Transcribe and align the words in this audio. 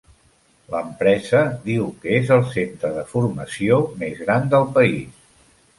L'empresa 0.75 1.41
diu 1.67 1.85
que 2.05 2.17
és 2.23 2.33
el 2.39 2.41
centre 2.57 2.93
de 2.99 3.07
formació 3.15 3.79
més 4.03 4.25
gran 4.27 4.53
del 4.57 4.69
país. 4.79 5.27